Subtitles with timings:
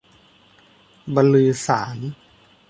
[1.15, 2.03] บันลือสาส์น